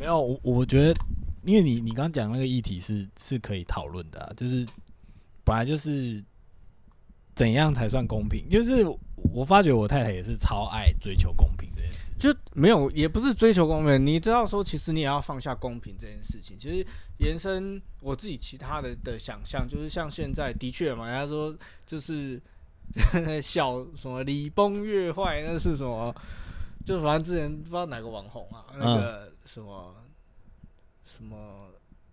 [0.00, 0.94] 没有，我我觉得，
[1.44, 4.66] 因为你你刚刚讲那个议题是是可以讨论的、啊，就是
[5.44, 6.24] 本来就是
[7.34, 8.82] 怎样才算公平，就是
[9.34, 12.10] 我发觉我太太也是超爱追求公平这件事。
[12.18, 14.04] 就没有，也不是追求公平。
[14.06, 16.56] 你知道说，其实你也要放下公平这件事情。
[16.58, 16.86] 其实
[17.18, 21.54] 延伸我自己其他的的想象，就是像现在的确嘛，人家说
[21.86, 22.40] 就是
[23.42, 26.14] 笑什么礼崩乐坏，那是什么？
[26.82, 29.94] 就反正之前不知道哪个网红啊，那个什么、
[31.04, 31.36] 什么，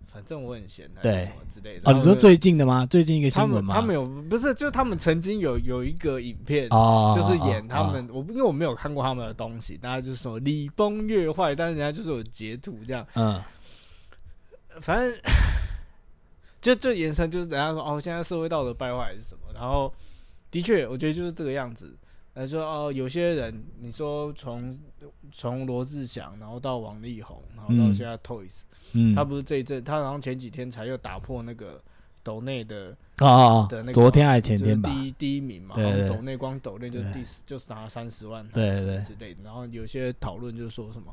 [0.06, 1.90] 反正我很闲还对是什么之类的。
[1.90, 2.86] 哦，你说最近的吗？
[2.86, 3.74] 最近一个新闻吗？
[3.74, 6.68] 们他们有不是，就是他们曾经有有一个影片。
[6.72, 7.82] 哦，就是哦演他。
[7.82, 13.42] 哦们，我因为我没有看过他们的东西，大家就是说礼崩乐坏，但是人家就是有截图这样，嗯，
[14.82, 15.20] 反正
[16.60, 19.94] 就就延伸就是人家说哦，现在社会道德败坏还是什么，然后
[20.50, 21.96] 的确我觉得就是这个样子。
[22.38, 24.78] 呃，说哦，有些人你说从
[25.32, 28.62] 从罗志祥，然后到王力宏，然后到嗯现在 Toys，、
[28.94, 31.82] 嗯，他不是这一阵，他好像前几天才又打破那个
[32.22, 34.92] 斗内的哦哦哦，的那个昨天还是前就是天吧？
[34.94, 39.40] 第一第一名嘛，对对好像抖内光抖内就对第十就是拿三十万，对什么对之类的。
[39.44, 41.12] 然后有些讨论就是说什么，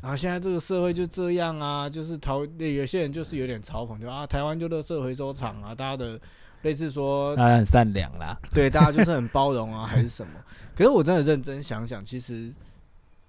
[0.00, 6.20] 然后现在这个社会就这样啊，就是讨有些人就是有点嘲讽，就啊台湾就乐色回收厂啊，大家的
[6.66, 8.36] 类似说他很善良啦。
[8.52, 10.32] 对大家就是很 包容啊，还是什么？
[10.74, 12.52] 可是我真的认真想想，其实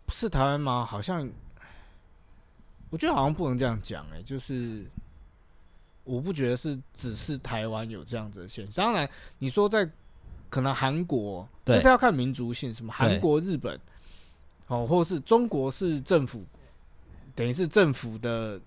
[0.09, 0.83] 是台湾吗？
[0.83, 1.29] 好像
[2.89, 4.85] 我觉得好像不能这样讲哎、就是
[6.03, 8.85] 我不觉得是只是台湾有这样子的现象。
[8.85, 9.07] 当然，
[9.37, 9.87] 你说在
[10.49, 13.79] 可能韩国，就是要看民族性，什么韩国、日本，
[14.67, 16.43] 哦，或是中国是政府，
[17.35, 18.59] 等于是政府的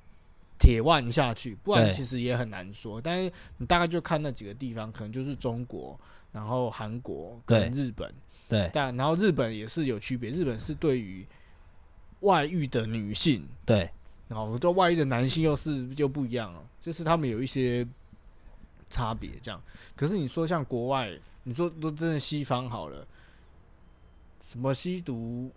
[0.61, 3.01] 铁腕下去，不然其实也很难说。
[3.01, 5.99] 但是你大概就看那几个地方，可能就是中国，
[6.31, 8.13] 然后韩国跟日本，
[8.47, 11.27] 对但然后日本也是有区别，日本是对于
[12.21, 13.91] 外遇的女性，对，
[14.29, 17.87] 然后对外遇的男性又是又不一样了，就是他们有一些
[18.91, 19.61] 差别这样。
[19.97, 21.11] 可是你说像国外，
[21.45, 23.07] 你说都真的西方好了，
[24.43, 25.51] 什么吸毒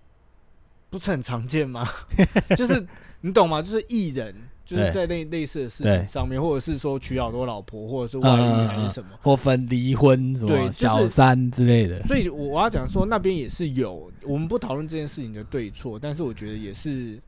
[0.90, 1.86] 不是很常见吗？
[2.56, 2.88] 就是
[3.20, 3.62] 你懂吗？
[3.62, 4.34] 就是艺人
[4.66, 9.10] 就是在类类似的事情上面，或者是说娶好多老婆，或者是外遇还是什么。
[9.22, 12.02] 或分离婚什么对就是小三之类的。
[12.04, 17.22] 所以我要讲说，那边也是有，我们不讨论这件事情的对错，但是我觉得也是，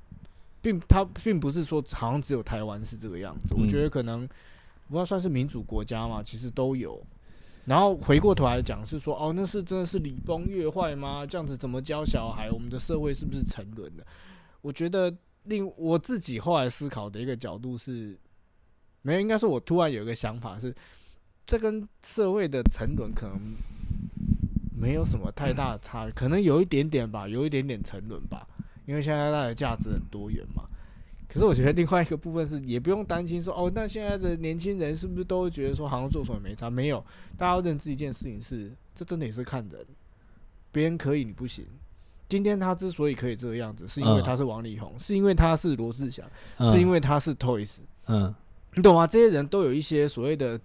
[0.61, 4.27] 并它并不是说好像只有台湾是这个样子，我嗯觉得可能
[4.89, 7.01] 不要算是民主国家嘛，其实都有。
[7.65, 11.25] 然后回过头来讲是说，哦，那是真的是礼崩乐坏吗？
[11.25, 12.49] 这样子怎么教小孩？
[12.51, 14.05] 我们的社会是不是沉沦了？
[14.61, 15.11] 我觉得
[15.45, 18.17] 另我自己后来思考的一个角度是，
[19.01, 20.75] 没有，应该是我突然有一个想法是，
[21.45, 23.39] 这跟社会的沉沦可能
[24.75, 28.47] 没有什么太大的差，可能有一点点吧，有一点点沉沦吧，
[28.85, 30.63] 因为现在它的价值很多元嘛。
[31.27, 36.69] 可是我觉得另外一个部分是，也不用担心说哦，那现在的年轻人是不是都会觉得说好像做什么没差？
[36.69, 37.03] 没有，
[37.37, 39.85] 大家要认知一件事情是，这真的也是看人，
[40.71, 41.65] 别人可以你不行。
[42.27, 46.25] 今天他之所以可以这个样子，是因为嗯他是王力宏，是因为他是罗志祥，
[46.57, 47.75] 嗯是因为他是 Toys，
[48.07, 48.33] 嗯
[48.73, 49.07] 你懂吗？
[49.07, 50.59] 这些人都有一些所谓的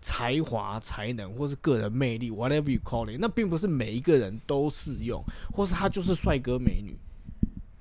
[0.00, 5.22] 才华、才能，或是个人魅力，whatever you call it，那并不是每一个人都适用，
[5.52, 6.96] 或是他就是帅哥美女，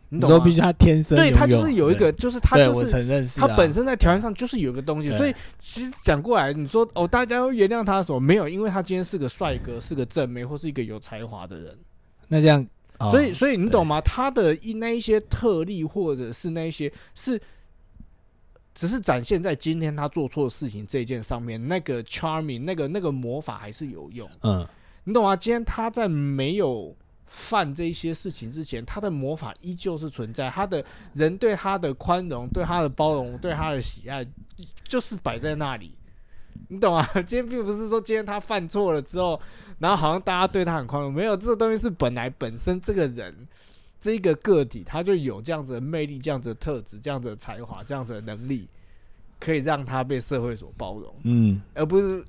[0.09, 0.51] 你懂吗必？
[0.51, 8.19] 须他天生对他就是有一个，就是他就是他本身在条件上就是有一个东西，所以其实讲过来，你说哦，大家会原谅他什么？
[8.19, 11.77] 没有，因为他今天是个帅哥，是个正妹，或是一个有才华的人。
[12.27, 12.65] 那这样，
[12.99, 13.99] 哦所以，所以你懂吗？
[14.01, 17.41] 他的一那一些特例，或者是那一些是，
[18.73, 24.67] 只是展现在今天他做错事情这件上面，那个 charming，那个那个魔法还是有用，嗯
[25.05, 25.35] 你懂吗？
[25.35, 26.95] 今天他在没有
[27.25, 30.83] 犯这一些事情之前，他的魔法依旧是存在，他的
[31.13, 34.25] 人对他的宽容、对他的包容、对他的喜爱，
[34.83, 35.95] 就是摆在那里。
[36.69, 37.05] 你懂啊？
[37.27, 39.39] 今天并不是说今天他犯错了之后，
[39.79, 43.35] 然后好像大家对他很宽容，没有这个东西是本来本身这个人
[43.99, 48.67] 这一个个体他就有这样子的魅力、这样子的特质、这样子的才华、这样子的能力，
[49.39, 51.13] 可以让他被社会所包容。
[51.23, 52.23] 嗯，而不是。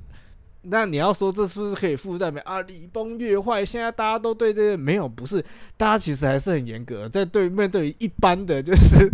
[0.63, 2.61] 那你要说这是不是可以负债没啊？
[2.61, 5.43] 礼崩乐坏，现在大家都对这些没有，不是，
[5.79, 9.11] 大家其实还是很严格，在对面对于一般的，就是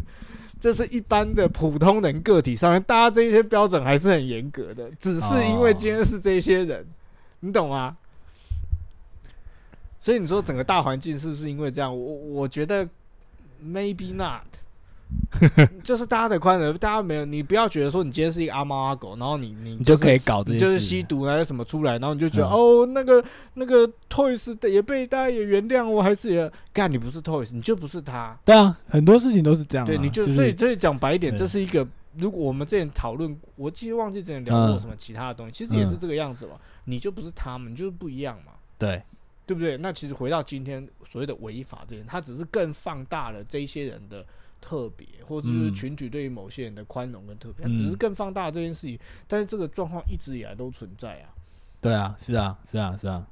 [0.58, 6.86] 这是一般的普通人个体上面，大家这些标准还是很严格的，只是因为今天是这些人，
[7.40, 7.96] 你懂吗？
[10.00, 11.96] 所以你说整个大环境是不是因为这样？
[11.96, 12.88] 我我觉得
[13.62, 14.46] maybe not，
[15.82, 23.24] 就是大家的宽容，大家没有，你不要觉得说你今天是一个阿猫阿狗，然后你你你就可以搞这些就是吸毒还是什么出来，然后你就觉得、嗯哦，那个
[23.54, 29.88] 那个 Toys 的也被大家也原谅我，还是也干你不是 Toys，你就不是他，对啊，很多事情都是这样啊。
[29.88, 31.86] 对，你就、是所以所以讲白一点，这是一个。
[32.18, 36.52] 如果我们之前讨论，我记得忘记之前聊过嗯什么其他的东西，其实也是这个样子嘛。
[36.86, 38.52] 你就不是他们，你就是不一样嘛。
[38.78, 39.02] 对，
[39.44, 39.76] 对不对？
[39.76, 44.24] 那其实回到今天所谓的违法这件，它只是更放大了这一些人的
[44.66, 48.98] 特别，或者是嗯群体对于某些人的宽容跟特别，嗯只是更放大这件事情。
[49.28, 51.30] 但是这个状况一直以来都存在啊，
[51.80, 53.24] 对啊，是啊，是啊，是啊，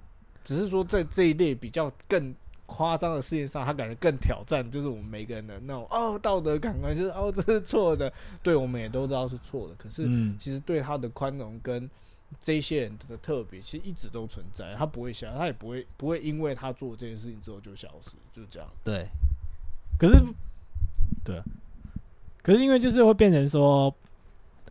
[0.44, 2.32] 只是说在这一类比较更
[2.66, 11.90] 夸张的事情上，他感觉更挑战，就是我们每个人的那种哦道德感官，就是哦这是错的，对我们也都知道是错的，可是嗯，其实对他的宽容跟
[12.38, 18.68] 这些人的特别，其实一直都存在，他不会消，他也不会不会因为他做这件事情之后就消失，就是这样。
[18.84, 19.08] 对。
[19.96, 20.16] 可是，
[21.24, 21.44] 对啊，
[22.42, 23.94] 可是因为就是会变成说，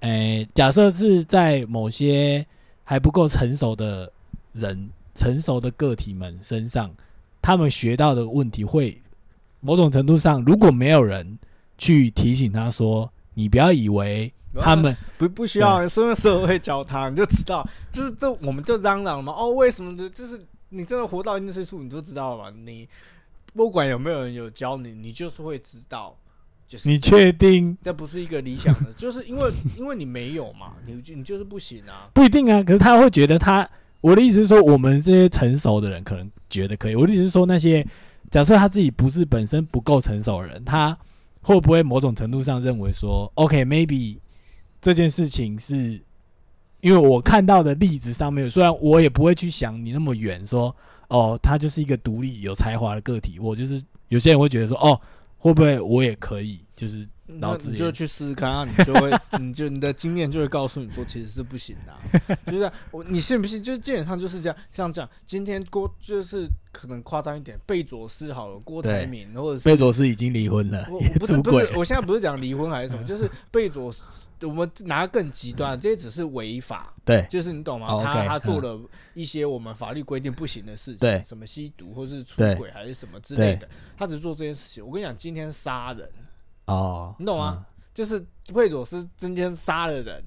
[0.01, 2.45] 诶、假设是在某些
[2.83, 4.11] 还不够成熟的
[4.51, 6.93] 人、成熟的个体们身上，
[7.41, 9.01] 他们学到的问题会
[9.59, 11.39] 某种程度上，如果没有人
[11.77, 20.07] 去提醒他说，你不要以为他们不不需要身为社会教他，你就知道，就是这我们就嚷嚷嘛，哦，为什么的？
[20.11, 20.39] 就是
[20.69, 22.57] 你真的活到一定岁数，你就知道了嘛。
[22.63, 22.87] 你
[23.55, 26.15] 不管有没有人有教你，你就是会知道，
[26.73, 32.09] 就是你确定这不是一个理想的， 就是因为因为你没有嘛，你就你就是不行啊。
[32.15, 33.69] 不一定啊，可是他会觉得他，
[34.01, 36.95] 我的意思是说，我们这些成熟的人可能觉得可以。
[36.95, 37.85] 我的意思是说，那些
[38.31, 40.97] 假设他自己不是本身不够成熟的人，他
[41.43, 44.17] 会不会某种程度上认为说，OK，maybe、
[44.81, 46.01] 这件事情是
[46.81, 50.75] 因为我看到的例子上面，虽然我也不会去想你那么远，说
[51.09, 54.99] 哦，他就是一个独立有才华的个体，我就是有些人会觉得说，哦，
[55.37, 61.99] 会不会我也可以，就是那脑子你就去试试看啊，你就会，你就你的经验就会告诉你说，其实是不行的啊、
[62.47, 63.61] 就是我你信不信？
[63.61, 70.85] 就是基本上就是这样，像这样，今天郭就是可能夸张一点，贝佐斯好了，郭台铭或者是贝佐斯已经离婚了
[71.19, 74.03] 不是不是，我现在不是讲离婚还是什么， 就是贝佐斯，
[74.41, 77.87] 我们拿更极端，这些只是违法，对就是你懂吗？
[77.87, 78.81] 哦他他做了
[79.13, 84.85] 一些我们法律规定不行的事对情，什么吸毒或是出轨还是什么之类的，他只做这件事情。
[84.85, 86.09] 我跟你讲，今天杀人，
[86.65, 87.65] 哦，你懂吗？
[87.93, 90.23] 就是贝佐斯今天杀了人，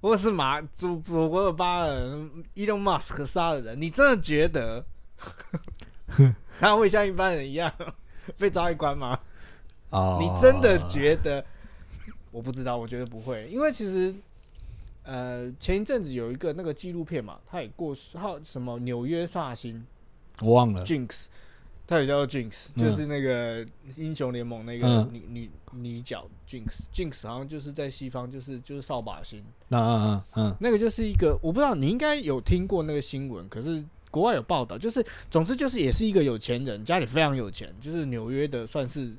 [0.00, 4.84] 或者是马祖祖国的巴尔伊隆马斯克杀了人，你真的觉得
[6.58, 7.72] 他会像一般人一样
[8.38, 9.18] 被抓一关吗？
[9.90, 11.44] 哦，你真的觉得？
[12.30, 14.14] 我不知道，我觉得不会，因为其实，
[15.02, 19.86] 呃，前一阵子有一个那个纪录片嘛，他也过世，还有什么纽约煞星
[20.40, 21.26] 我忘了，Jinx，
[21.86, 22.84] 他也叫做 Jinx，、嗯。
[22.84, 25.08] 就是那个英雄联盟那个嗯。
[25.12, 39.14] 女、女女角 Jinx，Jinx 好像就是在西方就是就是扫把星，嗯嗯嗯嗯，那个就是一个我不知道你应该有听过那个新闻，可是国外有报道，就是总之就是也是一个有钱人，家里非常有钱，就是纽约的算是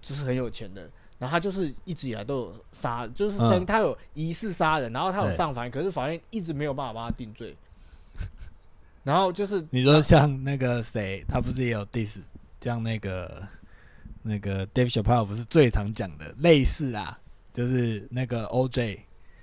[0.00, 0.88] 就是很有钱的。
[1.16, 7.56] 然后他就是一直以来都有杀，就是生、嗯他有疑似杀人，然后他有上法院，可是法院一直没有办法帮他定罪。
[9.04, 12.16] 然后就是你说像那个谁，他不是也有 diss，
[12.60, 13.46] 像那个
[14.22, 17.16] 那个 Dave Chappelle 不是最常讲的类似啊，
[17.52, 18.98] 就是那个 OJ，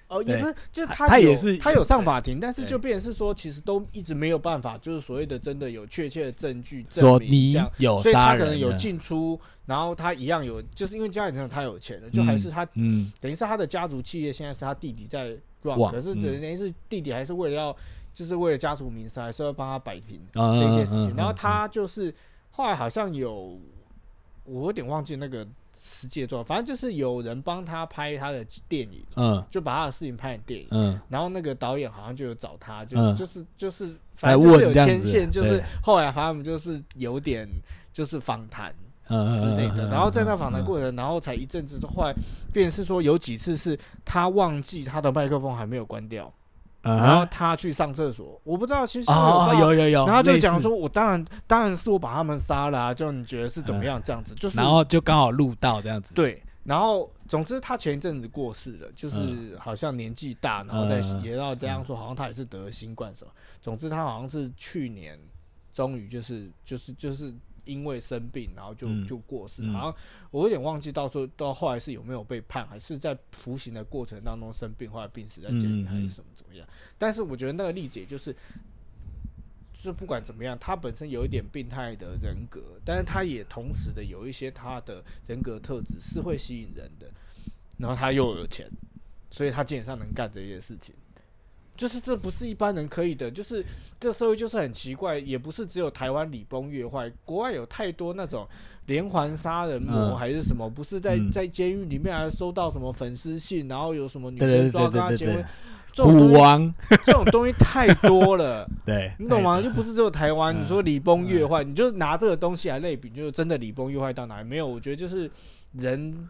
[0.07, 17.77] 哦，也不是，就是他他也是他有上法庭，但是就变成是说，其实都一直没有办法，就是所谓的真的有确切的证据说证明你这样，有所以他可能有进出，然后他一样有，就是因为家里真的太有钱了，就还是他、嗯等于是他的家族企业现在是他弟弟在 run，哇可是等于是弟弟还是为了要，
[18.13, 21.15] 就是为了家族名声，还是要帮他摆平嗯这些事情。
[21.15, 22.13] 然后他就是
[22.51, 23.59] 后来好像有，
[24.45, 29.43] 我有点忘记那个实际的状况，反正就是有人帮他拍他的电影，嗯。
[29.49, 30.67] 就把他的事情拍成电影。
[30.71, 30.99] 嗯。
[31.09, 33.15] 然后那个导演好像就有找他，就、嗯。
[33.15, 37.47] 就是就是反正就是有牵线，就是后来他们就是有点
[37.93, 38.73] 就是访谈
[39.07, 42.13] 嗯之类的，然后在那访谈过，程，然后才一阵子，后来
[42.53, 46.33] 变是说有几次是他忘记他的麦克风还没有关掉，嗯
[46.81, 59.57] 然后他去上厕所，我不知道其实哦有有有有，然后就讲说，我当然当然是我把他们杀了啊，就你觉得是怎么样这样子，就是然后就刚好录到这样子，对，然后总之他前一阵子过世了，就是嗯。
[59.59, 63.31] 好像年纪大，然后再嗯嗯也要这样说，好像他也是得了新冠什么。
[63.61, 65.19] 总之他好像是去年
[65.71, 67.31] 终于就是就是就是
[67.65, 69.63] 因为生病，然后就嗯就过世。
[69.63, 69.95] 嗯好像
[70.31, 76.67] 我有点忘记到时候到后来是有没有被判，还是在服刑的过程当中生病，后来病死在监狱，还是什么怎么样？
[76.97, 78.35] 但是我觉得那个例子也就是。
[79.73, 87.09] 就是不管怎么样，他本身有一点病态的人格，但是他也同时的有一些他的人格特质是会吸引人的，
[87.79, 88.69] 然后他又有钱，
[89.31, 90.93] 所以他基本上能干这些事情。
[91.75, 93.65] 就是这不是一般人可以的，就是
[93.99, 98.47] 这社会就是很奇怪，也不是只有台湾礼崩乐坏，国外有太多那种
[98.85, 105.45] 连环杀人魔嗯还是什么，不是在嗯在监狱里面还收到什么粉丝信，然后有什么女生说要对对对跟他结婚，，
[105.91, 106.73] 这种东
[107.05, 108.69] 这种东西太多了。
[108.85, 109.57] 对，你懂吗？
[109.59, 114.47] 哎就不是只有台湾，嗯你说礼崩乐坏，你就拿这个东西来类比，就是真的礼崩乐坏到哪里？
[114.47, 115.29] 没有，我觉得就是
[115.73, 116.27] 人，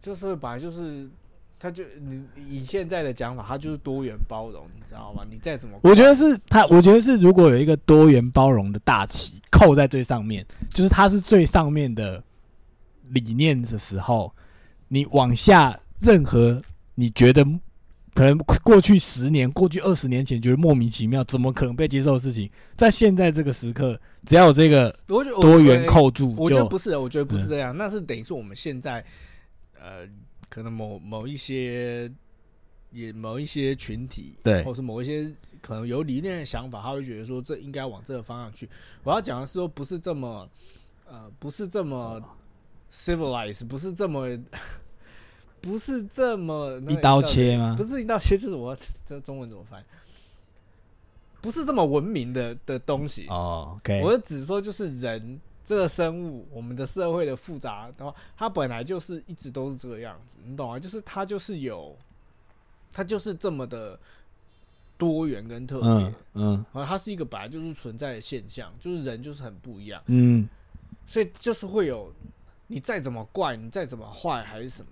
[0.00, 1.08] 这个社会本来就是，
[1.58, 5.24] 他就你以现在的讲法，他就是多元包容，你知道吗？
[5.30, 12.22] 你再怎么，我觉得是他，我觉得是如果有一个多元包容的大旗扣在最上面，就是它是最上面的
[13.10, 14.34] 理念的时候，
[14.88, 16.60] 你往下任何
[16.94, 17.44] 你觉得
[18.14, 25.24] 可能过去十年、过去二十年前觉得莫名其妙，怎么可能被接受的事情，在现在这个时刻，只要有这个多
[25.58, 29.04] 元，扣住，我我觉得就不是，我觉得不是嗯这样，那是等于说我们现在，
[29.80, 30.06] 呃，
[30.54, 32.12] 可能某某一些。
[32.96, 35.28] 也某一些群体，对或是某一些
[35.60, 38.70] 可能有理念的想法，他会觉得说这应该往这个方向去。
[39.02, 40.48] 我要讲的是说，不是这么，
[41.04, 42.22] 呃，不是这么
[42.92, 44.28] civilized，不是这么，
[45.60, 47.82] 不是这么一刀切吗不？
[47.82, 49.84] 是一刀切，就是我这中文怎么翻？
[51.40, 53.26] 不是这么文明的的东西。
[53.26, 60.78] 哦我只说就是人这个生物，我们的社会的复杂的话，它本来就是一直都是这个样子，你懂吗？
[60.78, 61.96] 就是它就是有，
[62.92, 63.98] 它就是这么的
[64.98, 70.46] 多元跟特别，嗯嗯然后它是一个本来就是存在的现象，就是人就是很不一样，嗯，
[71.06, 72.12] 所以就是会有
[72.66, 74.88] 你再怎么怪，你再怎么坏还是什么，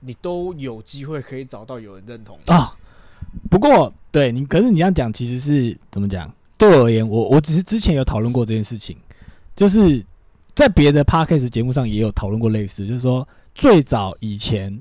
[0.00, 2.52] 你都有机会可以找到有人认同你。
[2.52, 2.76] 啊、
[3.48, 6.34] 不过对你，可是你这样讲其实是怎么讲？
[6.62, 8.96] 对我而言，我我只是之前有讨论过这件事情，
[9.56, 10.00] 就是
[10.54, 14.80] 在别的 podcast 节目上也有讨论过类似，就是说最早以前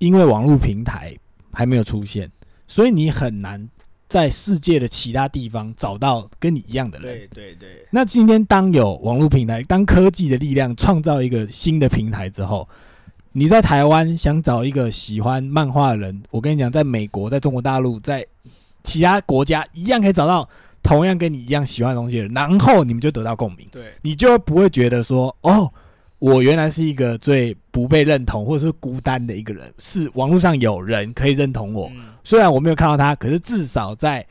[0.00, 1.16] 因为网络平台
[1.52, 2.28] 还没有出现，
[2.66, 3.64] 所以你很难
[4.08, 7.16] 在世界的其他地方找到跟你一样的人。
[7.16, 12.68] 对对对，那今天当有网络平台，当科技的力量创造一个新的平台之后，
[13.30, 18.26] 你在台湾想找一个喜欢漫画的人，我跟你讲，在美国、在中国大陆、在
[18.82, 20.48] 其他国家一样可以找到
[20.84, 23.92] 同样跟你一样喜欢的东西的人，然后你们就得到共鸣，对。
[24.02, 25.72] 你就不会觉得说，哦，
[26.18, 32.04] 我原来是一个最不被认同或者是孤单的一个人，是网络上有人可以认同我，嗯。
[32.22, 34.24] 虽然我没有看到他，可是至少在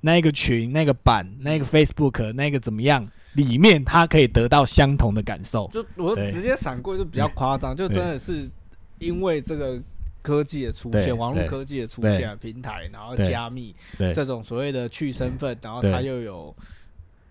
[0.00, 5.70] 那一个群、那个版、那个 Facebook、那个怎么样里面，他可以得到相同的感受。
[5.72, 8.50] 就我直接闪过就比较夸张，就真的是
[8.98, 9.80] 因为这个
[10.22, 13.74] 科技的出现，网络科技的出现，平台然后加密
[14.14, 16.54] 这种所谓的去身份，然后它又有。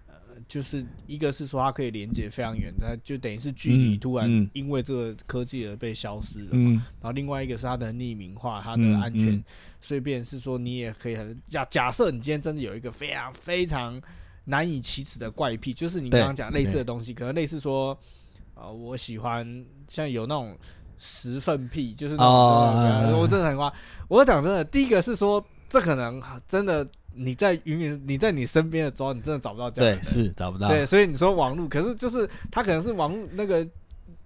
[0.08, 0.16] 呃，
[0.48, 6.52] 就是一个是说它可以连接非常远，它就等于是距离嗯突然嗯因为这个科技而被消失了嘛。
[6.54, 6.74] 嗯。
[6.74, 9.44] 然后另外一个是它的匿名化，它的嗯安全，嗯。
[9.80, 14.02] 所以便是说你也可以很假假设你今天真的有一个非常非常
[14.46, 17.98] 难以启齿的怪癖，就是你刚刚讲类似的东西，可能类似说，
[18.56, 20.58] 呃，我喜欢像有那种
[21.00, 23.72] 十份屁，就是那种、哦我真的很夸。
[24.08, 30.26] 我讲真的，第一个是说，这可能真的你在云云你在你身边的时候，你真的找不到这样的对，人。
[30.26, 30.68] 是找不到。
[30.68, 33.66] 对，所以你说网络，可是就是它可能是网那个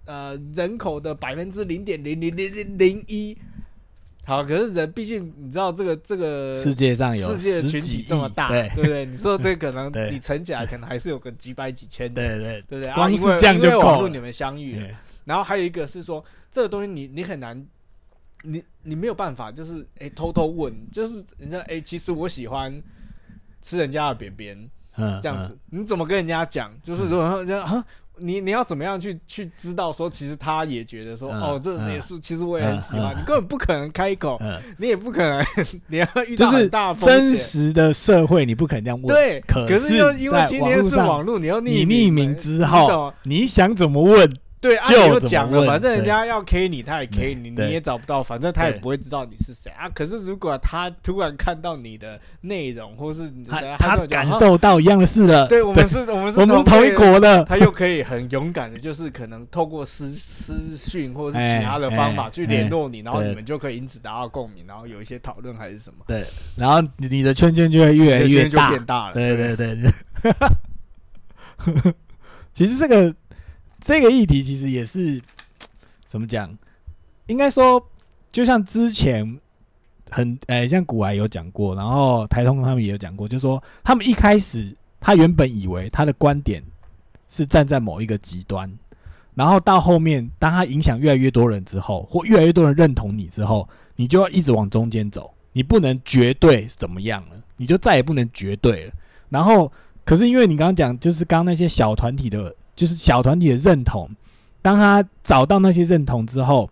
[0.06, 3.36] 呃人口的百分之零点零零零零零一。
[4.26, 9.04] 好，可是人毕竟你知道这个这个世界上有世界的群体这么大，对对不对？
[9.04, 12.94] 你说这可能 你乘起来可能还是有个几百几千的，对对对不对？
[12.94, 17.66] 光是这样就因为网够你们相遇了，对然后还有一个是说这个东西你你很难。
[18.46, 22.78] 你你没有办法，就是哎、偷偷问，就是人家哎、其实我喜欢
[23.62, 26.70] 吃人家的便便，嗯，这样子，你怎么跟人家讲？
[26.82, 27.82] 就是如果说人家啊，
[28.18, 33.14] 你你要怎么样去去知道说，其实他也觉得说，嗯哦，这嗯也是，其实我也很喜欢。
[33.14, 35.42] 嗯你根本不可能开口，嗯，你也不可能，
[35.88, 37.34] 你要遇到很大风真。
[37.34, 39.06] 实的社会，你不可能这样问。
[39.06, 44.30] 对，可可是又因为今天是网络，你又你匿匿名之后，你想怎么问？
[44.64, 49.90] 对啊，就你又讲了，反正人家要 K 你，他也 K 你，你也找不到，反正他也不会知道你是谁啊。
[49.90, 55.46] 可是如果他突然看到你的内容，或是你他的他感受到一样的事了。
[55.48, 57.44] 对我们是，我们是我们是同一国的。
[57.44, 66.24] 他又可以很勇敢的，就是可能透过私私讯或者是其他的方法哎去联络你，然后你们就可以因此达到共鸣，然后有一些讨论还是什么，对，
[66.56, 68.70] 然后你的圈圈就会越来越大。
[68.70, 69.12] 变大了。
[69.12, 69.76] 对对对。
[72.52, 73.12] 其实这个
[73.84, 75.20] 这个议题其实也是
[76.08, 76.56] 怎么讲？
[77.26, 77.86] 应该说，
[78.32, 79.38] 就像之前
[80.10, 86.62] 很诶、像古来有讲过，然后台通他们也有讲过，就说他们一开始他原本以为他的观点
[87.28, 88.72] 是站在某一个极端，
[89.34, 98.94] 然后到后面当他影响越来越多人之后，或越来越多人认同你之后，你就要一直往中间走，你不能绝对怎么样了，你就再也不能绝对了。
[99.28, 99.70] 然后，
[100.06, 104.10] 可是因为你刚刚讲，就是刚刚那些小团体的，就是小团体的认同，
[104.62, 106.68] 当他找到那些认同之后，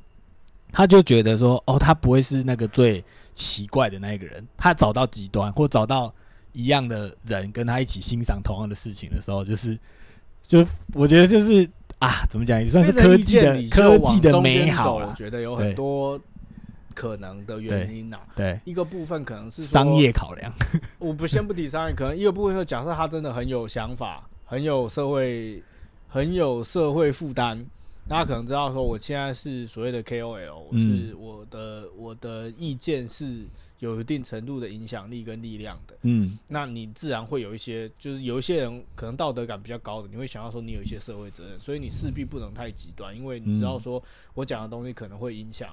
[0.73, 3.05] 他就觉得说，哦，他不会是那个最
[3.35, 6.13] 奇怪的那一个人，他找到极端或找到
[6.53, 9.79] 一样的人跟他一起欣赏同样的事情的时候，就是，
[10.47, 11.69] 就我觉得就是
[11.99, 16.21] 啊，怎么讲，也算是科技的科技的美好走我，觉得有很多
[16.95, 20.53] 可能的原因呐、对，一个部分可能是商业考量，
[20.99, 25.63] 我不先不提商业，可能一个部分是假设他真的很有想法，很有社会，
[26.13, 27.65] 很有社会负担，
[28.07, 33.47] 大家可能知道说，我现在是所谓的 KOL，我是我的我的意见是
[33.79, 35.97] 有一定程度的影响力跟力量的。
[36.03, 44.03] 嗯，那你自然会有一些，就是有一些人可能道德感比较高的，你会想要说你有一些社会责任，所以你势必不能太极端，因为你知道说
[44.35, 45.71] 我讲的东西可能会影响，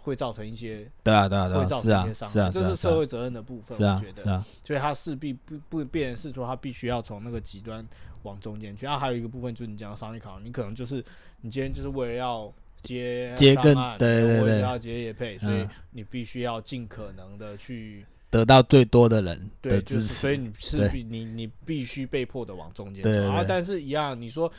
[0.00, 4.44] 会造成一些对啊，对啊，对啊，会造成一些伤，害，这是啊社会责任的部分，我觉，得。
[4.66, 7.86] 所以他势必不不变成是说他必须要从那个极端
[8.24, 8.84] 往中间去。
[8.84, 10.96] 啊，还有一个部分就是你讲的商业考量，你可能就是
[11.40, 12.52] 你今天就是为了要
[12.82, 23.30] 接接更对对对对为了要接业配，所以嗯你必须要尽可能的去得到最多的人对，就是所以，你势对必你你必须被迫的往中间走。
[23.30, 24.52] 啊但是一样，你说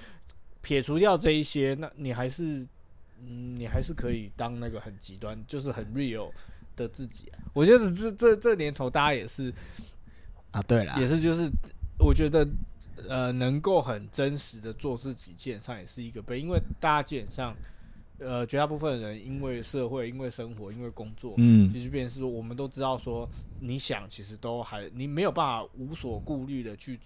[0.61, 2.65] 撇除掉这一些，那你还是
[3.21, 6.31] 嗯，你还是可以当那个很极端，就是很 real
[6.75, 7.39] 的自己啊。
[7.53, 9.53] 我觉得这这这年头大家也是。
[10.51, 11.49] 啊，对了，也是就是
[11.99, 12.47] 我觉得
[13.07, 17.55] 呃能够很真实的做自己，基本上也是一个被，因为大家基本上
[18.19, 26.99] 呃绝大部分人因为社会、因为生活、因为工作，嗯其实便是说我们都知道说你想其实都还你没有办法无所顾虑的去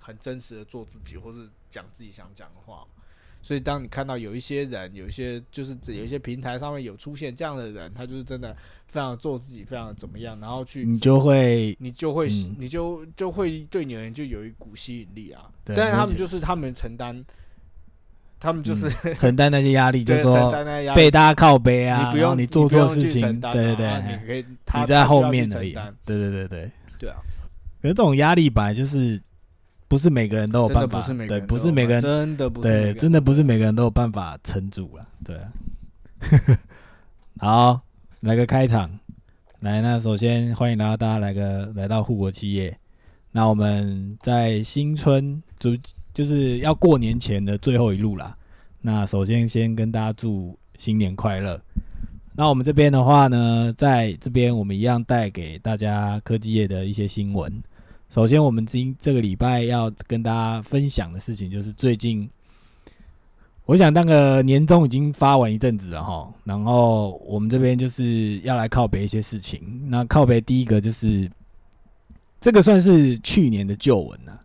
[0.00, 2.95] 很真实的做自己，或是讲自己想讲的话嘛。
[3.46, 8.52] 所以，当你看到有一些人，有一些就是有一些平台上面有出现这样的人，他就是真的
[8.88, 15.42] 非常做自己，非常怎么样，然后去你就会你就会、嗯你就就会对你而言就有一股吸引力啊。
[15.64, 17.24] 对但是他们就是他们承担，
[18.40, 20.52] 他们就是、 承担那些压力，就是说
[20.96, 24.44] 被大家靠背啊，你不用你做错事情，对对对，啊你可以
[24.80, 26.70] 你在后面他需要而已去承担，对对对对。
[26.98, 27.16] 对啊，
[27.80, 29.22] 可是这种压力本来就是
[29.88, 35.52] 不是每个人都有办法，对，不是每个人真的不是对，真的不是每个人都有办法撑住了，对啊。
[37.38, 37.80] 好，
[38.20, 38.90] 来个开场，
[39.60, 42.76] 来，那首先欢迎来到大家来个来到护国企业。
[43.30, 45.76] 那我们在新春就
[46.14, 48.36] 就是要过年前的最后一路啦。
[48.80, 51.60] 那首先先跟大家祝新年快乐。
[52.34, 57.62] 那我们这边的话呢，在这边我们一样带给大家科技业的一些新闻。
[58.08, 62.28] 首先，我们今这个礼拜要跟大家分享的事情，就是最近，
[63.66, 69.60] 我想那个年终已经发完一阵子了哈，然后我们这边就是要来靠北一些事情。
[69.88, 71.30] 那靠北第一个就是，
[72.40, 74.40] 这个算是去年的旧闻了、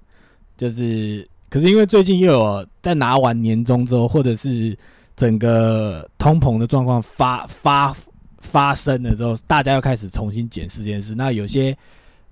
[0.57, 4.77] 就是可是因为最近又有在拿完年终之后，或者是
[5.15, 7.95] 整个通膨的状况发发
[8.39, 11.13] 发生了之后，大家又开始重新检视这件事。
[11.13, 11.77] 那有些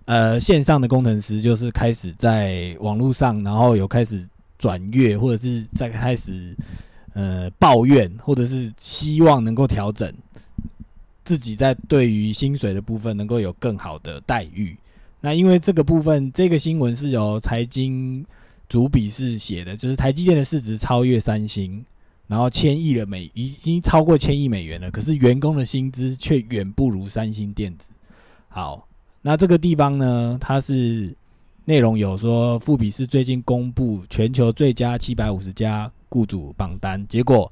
[0.10, 6.58] 呃线上的工程师就是开始在网络上，然后有开始转阅，或者是在开始
[7.14, 10.12] 呃抱怨，或者是希望能够调整
[11.24, 14.76] 自己在对于薪水的部分能够有更好的待遇。
[15.22, 18.26] 那因为这个部分，这个新闻是由财经
[18.68, 21.86] 主笔是写的，就是台积电的市值超越三星，
[22.26, 27.92] 然后千亿了美，已经超过千亿美元了，可是员工的薪资却远不如三星电子。
[28.48, 28.88] 好，
[29.22, 31.16] 那这个地方呢，它是
[31.66, 37.52] 内容有说，富比是最近公布全球最佳七百五十家雇主榜单，结果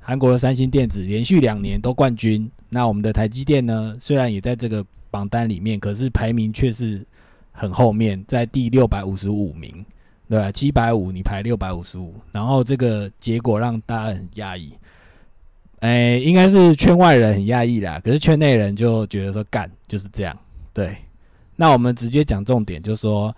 [0.00, 2.50] 韩国的三星电子连续两年都冠军。
[2.68, 7.04] 那我们的台积电呢，虽然也在这个榜单里面，可是排名却是
[7.52, 9.84] 很后面，在第六百五十五名，
[10.28, 10.50] 对吧？
[10.50, 14.72] 七百五你排六百五十五，然后这个结果让大家很压抑。
[15.80, 20.36] 哎、应该是圈外人很压抑啦，可是圈内人就觉得说干就是这样。
[20.74, 20.98] 对，
[21.56, 23.34] 那我们直接讲重点，就是说，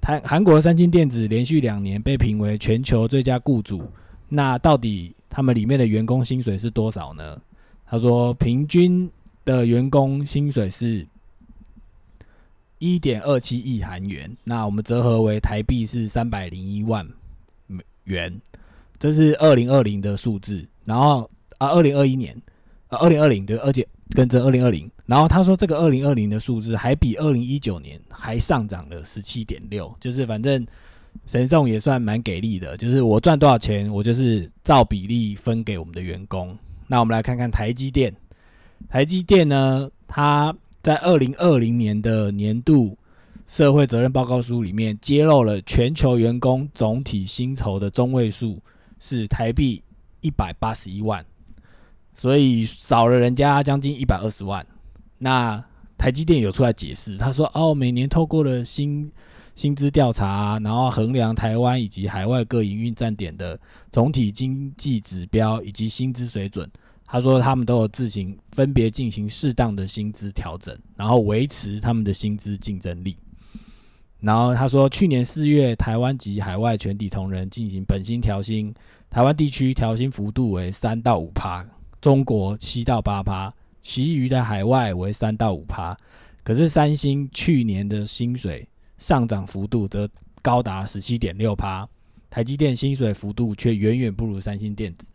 [0.00, 3.82] 台韩国三星电子连续两年被评为全球最佳雇主，
[4.28, 7.38] 那到底他们里面的员工薪水是多少呢？
[7.84, 9.10] 他说，平均
[9.44, 11.04] 的员工薪水是
[12.78, 17.04] 一点二七亿韩元，那我们折合为台币是三百零一万
[17.66, 18.40] 美元，
[18.96, 20.64] 这是二零二零的数字。
[20.84, 21.28] 然后
[21.58, 22.40] 啊，二零二一年
[22.88, 30.66] 啊，二零二零对，而且跟着二零二零，然后他说这个二零二零的数字还比二零一九年还上涨了十七点六，就是反正
[31.26, 36.56] 神送也算蛮给力的，就是我赚多少钱，我就是照比例分给我们的员工。
[36.86, 38.14] 那我们来看看台积电，
[38.88, 42.96] 台积电呢，它在二零二零年的年度
[43.46, 48.60] 社会责任报告书里面揭露了全球员工总体薪酬的中位数
[48.98, 49.82] 是台币
[50.20, 51.24] 一百八十一万。
[52.14, 54.66] 所以少了人家将近一百二十万。
[55.18, 55.64] 那
[55.98, 59.10] 台积电有出来解释，他说：“哦，每年透过了薪
[59.54, 66.66] 薪资调查，然后衡量台湾以及海外各营运站点的总体经济指标以及薪资水准。
[67.04, 73.16] 他说他们都有自行分别进行适当的薪资调整，然后维持他们的薪资竞争力。
[74.20, 78.72] 然后他说，去年四月，台湾及海外全体同仁进行本薪调薪，
[79.10, 81.66] 台湾地区调薪幅度为三到五趴。”
[82.00, 85.96] 中国七到八趴，其余的海外为三到五趴。
[86.42, 90.08] 可是三星去年的薪水上涨幅度则
[90.40, 91.86] 高达十七点六趴，
[92.30, 95.10] 台积电薪水幅度却远远不如三星电子。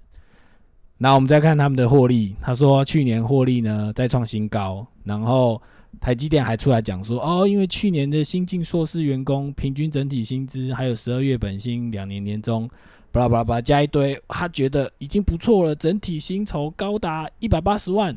[0.98, 5.62] 那我们再看他们的获利，他说去年获利呢再创新高，然后
[6.00, 12.70] 台积电还出来讲说，哦，因为去年的新进硕士员工平均整体薪资还有十二月本薪两年年终。
[13.16, 18.14] 巴拉巴拉巴拉加一堆，他觉得已经不错了，整体薪酬高达一百八十万，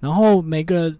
[0.00, 0.94] 然后每个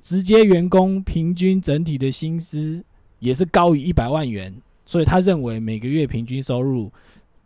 [0.00, 2.82] 直接员工平均整体的薪资
[3.18, 4.54] 也是高于一百万元，
[4.86, 6.90] 所以他认为每个月平均收入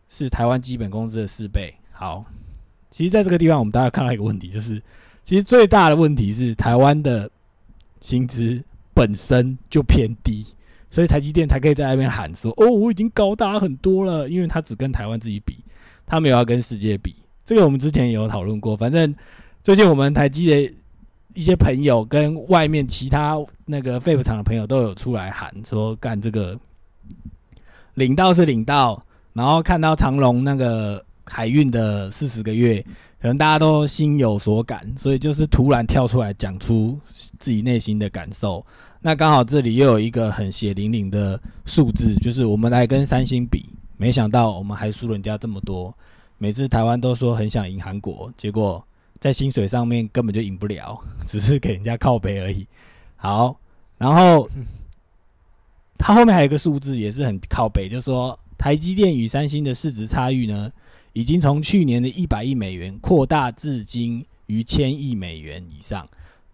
[0.09, 1.75] 是台湾基本工资的四倍。
[1.91, 2.25] 好，
[2.89, 4.81] 其实在这个地方，我们大家看到一个问题，就是
[5.25, 7.29] 其实最大的问题是台湾的
[8.01, 8.63] 薪资
[8.95, 10.47] 本身就偏低。
[10.93, 15.59] 所以台积电才可以在那边喊说：“哦，我已经高大很多了。”因为他只跟台湾自己比，
[16.07, 17.17] 他没有要跟世界比。
[17.45, 18.77] 这个我们之前也有讨论过。
[18.77, 19.13] 反正
[19.63, 20.75] 最近我们台积的
[21.33, 26.57] 一些朋友跟外面其他那个废品厂的朋友都有出来喊说：“干这个
[27.95, 29.03] 领到是领到。”
[29.33, 32.85] 然后看到长隆那个海运的四十个月，
[33.19, 38.63] 可能大家都心有所感，所以就是突然跳出来讲出自己内心的感受。
[39.05, 43.65] 那刚好这里又有一个很血淋淋的数字，就是我们来跟三星比，
[43.97, 45.93] 没想到我们还输人家这么多。
[46.39, 48.85] 每次台湾都说很想赢韩国，结果
[49.19, 52.65] 在薪水上面根本就赢不了， 只是给人家靠背而已。
[53.17, 53.57] 好，
[53.99, 54.49] 然后
[55.99, 60.71] 它后面还有一个数字也是很靠背，就是说台积电与三星的市值差异呢，
[61.13, 66.09] 已经从去年的一百亿美元扩大至今逾千亿美元以上。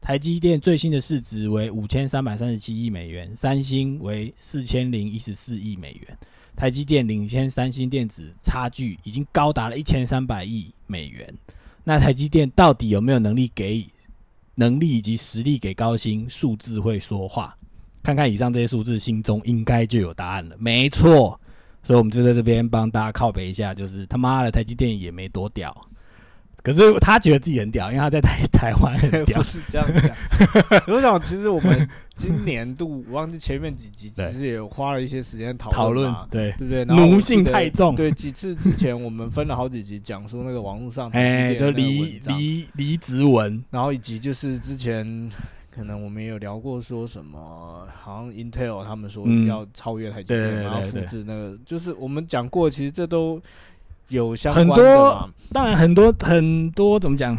[0.08, 6.18] 台积电最新的市值为五千三百三十七亿美元，三星为四千零一十四亿美元。
[6.56, 11.30] 台积电领先三星电子差距已经高达了一千三百亿美元。
[11.84, 13.86] 那台积电到底有没有能力给
[14.54, 16.26] 能力以及实力给高薪？
[16.26, 17.54] 数字会说话，
[18.02, 20.56] 看看以上这些数字，心中应该就有答案了。
[20.58, 21.38] 没错，
[21.82, 25.76] 所以我们就在这边帮大家靠背一下，就是他妈的台积电也没多屌。
[26.62, 29.38] 可是他觉得自己很屌，因为他在台台湾很屌。
[29.38, 30.14] 不是这样讲，
[30.88, 36.84] 我想其实我们今年度我忘记前面几集，其实也花了一些时间讨论，对对不对？
[36.84, 37.94] 奴性太重。
[37.94, 45.30] 对，几次之前我们分了好几集讲说那个网络上哎，就离离离职文，然后以及就是之前
[45.70, 53.40] 可能我们也有聊过说什么，好像 Intel 他们说要超越台积电，然后复制那个，就是我们讲过，其实这都。
[54.08, 57.36] 有相很多，当然很多很多怎么讲？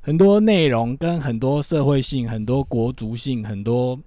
[0.00, 3.98] 很多内容跟很多社会性、很多国族性、很多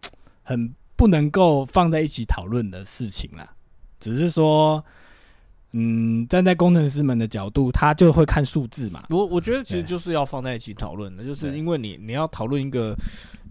[0.41, 3.47] 很不能够放在一起讨论的事情啦。
[3.99, 4.83] 只是说，
[5.73, 9.03] 嗯，站在工程师们的角度，他就会看数字嘛。
[9.09, 12.95] 我我觉得其实就是要放在一起讨论的，就是因为你你要讨论一个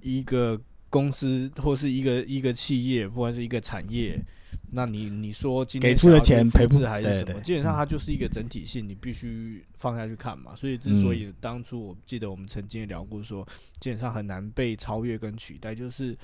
[0.03, 4.21] 一个公司或是一个一个企业，不管是一个产业。
[4.73, 7.41] 那你你说今天给出的钱赔不还是什么？
[7.41, 10.55] 基本上它就是一个整体性，你必须放下去看嘛。
[10.55, 13.47] 所以之所以当初我记得我们曾经聊过，说
[13.81, 16.17] 基本上很难被超越跟取代，就是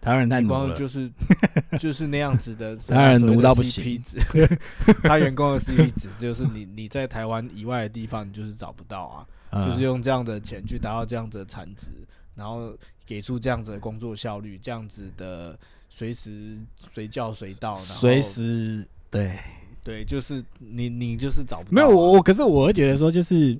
[0.00, 1.10] 台湾人太奴了，就是
[1.80, 2.76] 就是那样子的。
[2.76, 4.02] 台湾人奴到不行，
[5.02, 11.90] 他员工的 CP 值就是你你在台湾以外的地方你就是找不到啊，就是用这样的钱去达到这样子的产值，
[12.34, 15.58] 然后给出这样子的工作效率，这样子的。
[15.88, 16.58] 随时
[16.92, 19.38] 随叫随到，随时对
[19.82, 23.56] 对，就是你你就是找不没有我我，可是我会觉得说，就是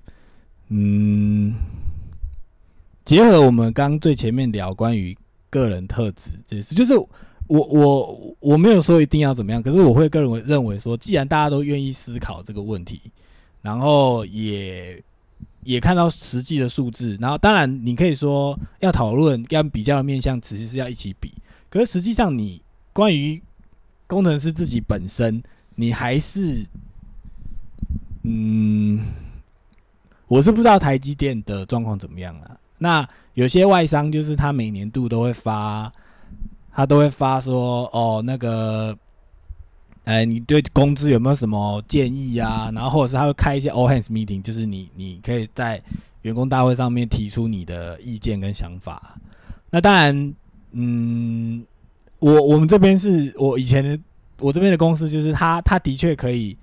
[0.69, 1.55] 嗯，
[3.05, 5.17] 结合我们刚最前面聊关于
[5.49, 7.09] 个人特质这事，就是我
[7.49, 13.01] 我我没有说一定要怎么样，可是我会个人认为说，既然大家都愿意思考这个问题，
[13.62, 15.01] 然后也
[15.62, 21.33] 也看到实际的数字，然后当然你可以说要讨论要比较的面向，其实是要一起比。
[21.68, 23.42] 可是实际上，你关于
[24.07, 25.42] 工程师自己本身，
[25.74, 26.64] 你还是，
[28.22, 29.00] 嗯，
[30.29, 32.57] 我是不知道台积电的状况怎么样啊。
[32.79, 35.92] 那有些外商就是他每年度都会发，
[36.72, 38.96] 他都会发说，哦，那个。
[40.05, 42.70] 哎，你对工资有没有什么建议啊？
[42.72, 45.83] 然后或者是他会开一些 all hands meeting，就是你你可以在
[46.22, 49.18] 员工大会上面提出你的意见跟想法。
[49.68, 50.33] 那当然，
[50.72, 51.64] 嗯，
[52.18, 53.98] 我我们这边是我以前的
[54.38, 56.57] 我这边的公司，就是他他的确可以，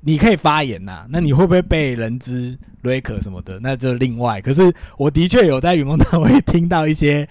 [0.00, 1.06] 你可以发言呐。
[1.10, 3.58] 那你会不会被人资 r e c 什么的？
[3.60, 4.40] 那就另外。
[4.40, 7.28] 可是我的确有在员工大会听到一些。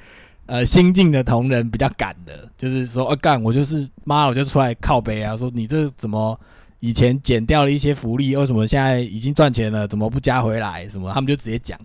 [0.47, 6.37] 呃，新进的同仁比较赶的，就是说，啊，干，我就是妈，我就出来靠背啊，说你这怎么
[6.81, 10.89] 以前减掉了一些福利，为什么现在已经赚钱了，怎么不加回来？
[10.89, 11.09] 什么？
[11.13, 11.79] 他们就直接讲。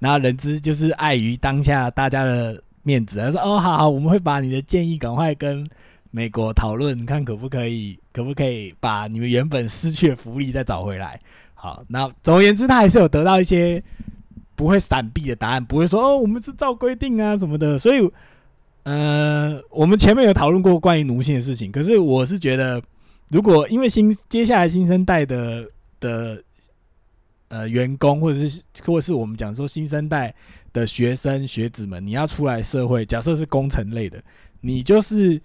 [0.00, 5.68] 然后人资就是碍于当下大家的面子，他说，哦，好好，我们会把你的建议赶快跟
[6.10, 11.20] 美国讨论，看可不可以，可不可以把你们原本失去的福利再找回来。
[11.54, 13.82] 好，那总而言之，他还是有得到一些。
[14.58, 17.78] 不会闪避的答案，不会说哦，我们是照规定啊什么的。
[17.78, 18.10] 所以，
[18.82, 21.70] 呃，我们前面有讨论过关于奴性的事情。
[21.70, 22.82] 可是，我是觉得，
[23.28, 25.64] 如果因为新接下来新生代的
[26.00, 26.42] 的
[27.50, 30.34] 呃员工，或者是或是我们讲说新生代
[30.78, 34.22] 的学生学子们，你要出来社会，假设是工程类的，
[34.60, 35.40] 你就是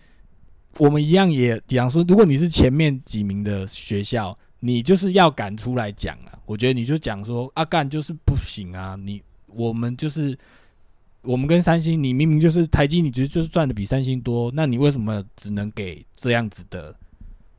[0.78, 4.38] 我们一样也比方说，如果你是前面几名的学校。
[4.65, 6.39] 你就是要敢出来讲啊！
[6.46, 8.96] 我觉得你就讲说阿干就是不行啊！
[8.96, 10.39] 你我们就是
[11.22, 16.96] 我们跟三星，你明明就是台积，你觉得就是赚的比三星多，那你为什么只能给这样子的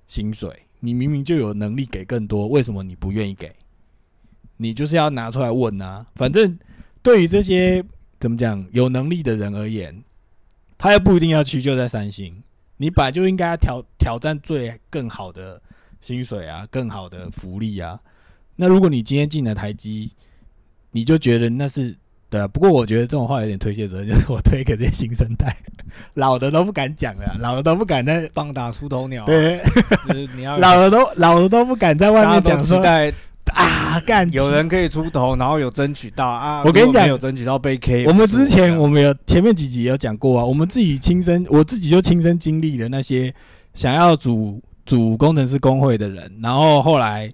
[0.06, 0.50] 薪水？
[0.80, 3.54] 你明明就有能力给更多，为什么你不愿意给？
[4.56, 6.06] 你就是要拿出来问啊！
[6.14, 6.58] 反正
[7.04, 7.84] 对于这些
[8.18, 10.02] 怎么讲有能力的人而言，
[10.76, 12.42] 他又不一定要去就在三星，
[12.78, 15.62] 你本来就应该挑挑战最更好的。
[16.00, 17.98] 薪水啊，更好的福利啊。
[18.56, 20.12] 那如果你今天进了台积，
[20.90, 21.96] 你就觉得那是
[22.28, 22.46] 对啊。
[22.46, 25.56] 不过我觉得这种话有点推卸责任，就是我推给这些新生代，
[26.12, 29.24] 老的都不敢讲了，老的都不敢在棒打出头鸟。
[29.24, 29.62] 对，
[30.36, 32.78] 你要 老的都老的都不敢在外面讲说
[33.52, 36.62] 啊，干有人可以出头，然后有争取到啊。
[36.64, 38.07] 我跟你讲，有争取到被 K。
[38.07, 43.35] 我们之前我们有前面几集有讲过啊，我们自己亲身，我自己就亲身经历了那些
[43.74, 44.62] 想要组。
[44.87, 47.26] 组工程师工会的人，然后后来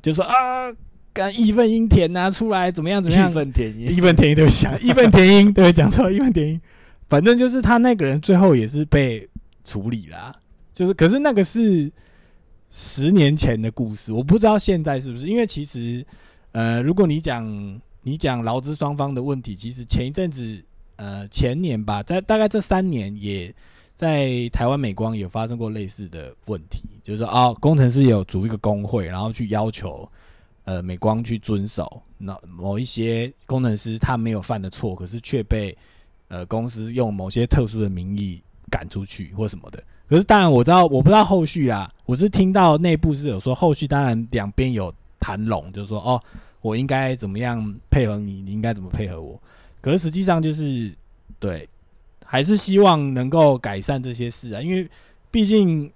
[0.00, 0.72] 就说啊，
[1.12, 3.28] 干义愤英田呐，出来怎么样怎么样？
[3.28, 6.60] 义愤填膺，义愤填膺对不起， 义愤填膺对讲错，义愤填膺。
[7.08, 9.28] 反正就是他那个人最后也是被
[9.64, 10.32] 处理了，
[10.72, 11.90] 就是可是那个是
[12.76, 16.04] 十年前的故事，我不知道现在是不是，因为其实
[16.50, 20.60] 呃，如果你讲你讲劳资双方的问题，其实前一阵子
[20.96, 23.54] 呃前年吧，在大概这三年也。
[23.96, 30.10] 在台湾美光有发生过类似的问题，就是说哦，工程师有组一个工会，然后去要求
[30.64, 35.78] 呃美光去遵守那某一些工程师他没有犯的错，可是却被
[36.26, 39.80] 呃公司用某些特殊的名义赶出去或什么的。
[40.08, 46.20] 可是当然我知道，我不知道后续啊，我是听到内部是有说后续当然两边有谈拢，就是说哦，
[46.60, 49.40] 我应该怎么样配合你，你应该怎么配合我。
[49.80, 50.92] 可是实际上就是
[51.38, 51.68] 对。
[52.26, 54.88] 还是希望能够改善这些事啊，因为
[55.30, 55.92] 毕竟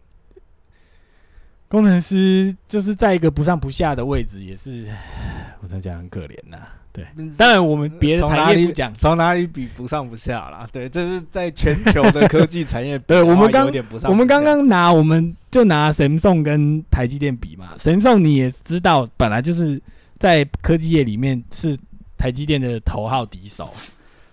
[1.67, 4.87] 工程师就是在一个不上不下的位置，也是
[5.61, 6.59] 我在讲很可怜呐。
[6.93, 10.67] 对，当然我们别的产业不讲，从哪里比不上不下啦？
[10.73, 13.71] 对，这是在全球的科技产业， 对我们刚
[14.05, 19.81] 我们刚刚拿我们就拿神送跟台积电比嘛，神送你也知道，本来就是
[20.19, 21.77] 在科技业里面是
[22.17, 23.73] 台积电的头号敌手。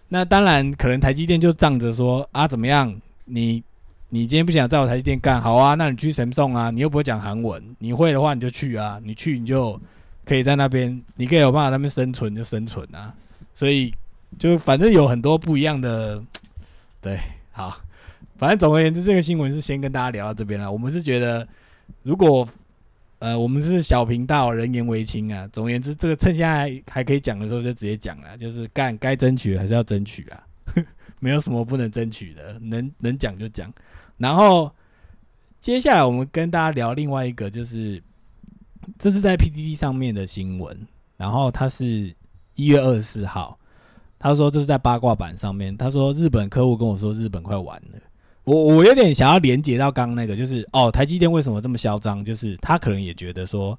[0.08, 2.96] 那当然，可能台积电就仗着说啊，怎么样？
[3.26, 3.62] 你
[4.10, 5.74] 你今天不想在我台积电干，好啊？
[5.74, 6.70] 那你去神送啊？
[6.70, 9.80] 你又不会讲韩文，你会的话你就去啊，你去你就
[10.26, 13.14] 可以在那边，你可以有办法那边生存就生存啊。
[13.54, 13.94] 所以
[14.38, 16.22] 就反正有很多不一样的，
[17.02, 17.20] 对，
[17.52, 17.80] 好，
[18.38, 20.72] 反正总而言之，这个新闻是先跟大家聊到这边了。
[20.72, 21.48] 我们是觉得
[22.04, 22.48] 如果。
[23.20, 25.48] 呃，我们是小频道，人言为轻啊。
[25.52, 30.44] 总而言之，这个趁现在还可以讲的时候，就直接讲了，就是干该争取还是要争取啊，
[31.22, 33.74] 没有什么不能争取的，能能讲就讲。
[34.18, 34.70] 然后
[35.62, 38.04] 接下来我们跟大家聊另外一个，就是
[38.98, 42.16] 这是在 PDD 上面的新闻，然后他是
[42.56, 43.58] 一月二十四号，
[44.20, 48.00] 他说这是在八卦版上面，他说日本客户跟我说日本快完了。
[48.44, 52.24] 我我有点想要连接到刚刚那个，就是哦，台积电为什么这么嚣张？
[52.24, 53.78] 就是他可能也觉得说，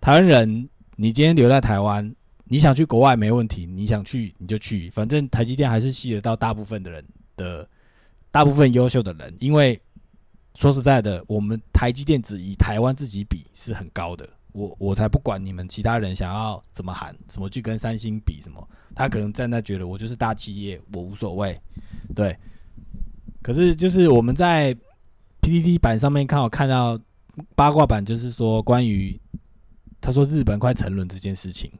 [0.00, 7.04] 台湾人你今天留在台湾，你想去国外没问题，你想去你就去，反正台积电还是吸得到大部分的人
[7.36, 7.68] 的
[8.30, 9.80] 大部分优秀的人，因为
[10.56, 14.26] 说实在的，我们台积电只以台湾自己比是很高的。
[14.52, 21.60] 我我才不管你们其他人想要怎么喊，怎么去跟三星比什么，他可能站在那觉得我就是大企业，我无所谓，
[22.14, 22.34] 对。
[23.42, 24.74] 可是就是我们在
[25.42, 26.98] PPT 版上面看好看到
[27.54, 29.20] 八卦版，就是说关于
[30.00, 31.70] 他说日本快沉沦这件事情，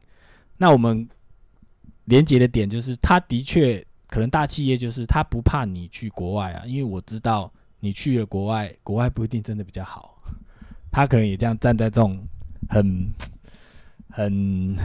[0.55, 1.09] 那我们
[2.05, 10.17] 连接的点就是他的确可能大企业就是他不怕你去国外啊，因为我知道你去了国外，国外不一定真的比较好，
[10.91, 12.19] 他可能也这样站在这种。
[12.69, 13.09] 很
[14.09, 14.75] 很，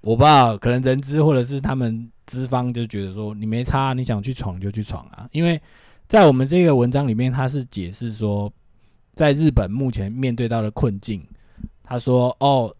[0.00, 5.28] 我不知道，可能人资或者是他们资方就觉得说你没差，你想去闯就去闯啊。
[5.32, 5.60] 因为
[6.06, 8.52] 在我们这个文章里面，他是解释说，
[9.12, 11.26] 在日本目前面对到的困境，
[11.82, 12.72] 他说哦，